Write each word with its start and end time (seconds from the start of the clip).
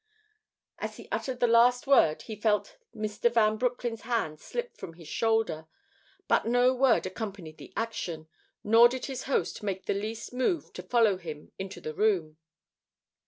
As 0.79 0.97
he 0.97 1.07
uttered 1.11 1.39
the 1.39 1.45
last 1.45 1.85
word 1.85 2.23
he 2.23 2.35
felt 2.35 2.77
Mr. 2.91 3.31
Van 3.31 3.55
Broecklyn's 3.57 4.01
hand 4.01 4.39
slip 4.39 4.75
from 4.75 4.93
his 4.93 5.07
shoulder, 5.07 5.67
but 6.27 6.47
no 6.47 6.73
word 6.73 7.05
accompanied 7.05 7.59
the 7.59 7.71
action, 7.77 8.27
nor 8.63 8.89
did 8.89 9.05
his 9.05 9.25
host 9.25 9.61
make 9.61 9.85
the 9.85 9.93
least 9.93 10.33
move 10.33 10.73
to 10.73 10.81
follow 10.81 11.17
him 11.17 11.51
into 11.59 11.79
the 11.79 11.93
room. 11.93 12.37